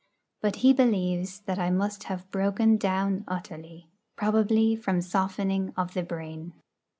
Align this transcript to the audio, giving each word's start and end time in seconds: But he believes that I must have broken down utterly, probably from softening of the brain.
But 0.41 0.55
he 0.65 0.73
believes 0.73 1.41
that 1.41 1.59
I 1.59 1.69
must 1.69 2.05
have 2.05 2.31
broken 2.31 2.75
down 2.75 3.23
utterly, 3.27 3.87
probably 4.15 4.75
from 4.75 4.99
softening 4.99 5.73
of 5.77 5.93
the 5.93 6.01
brain. 6.01 6.53